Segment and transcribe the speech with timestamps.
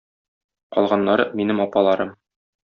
[0.77, 2.17] Калганнары- минем апаларым.